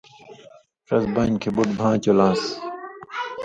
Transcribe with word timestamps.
ݜس 0.87 1.03
بانیۡ 1.13 1.39
کھیں 1.41 1.53
بُٹ 1.55 1.69
بھاں 1.79 1.93
چُلان٘س۔ 2.03 2.41